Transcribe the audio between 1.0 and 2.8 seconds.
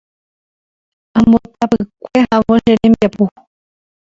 Ambotapykue ahávo che